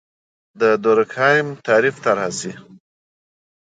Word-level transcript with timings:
د 0.59 0.61
دورکهايم 0.85 1.47
تعریف 1.67 1.95
طرحه 2.05 2.29
سي. 2.39 2.51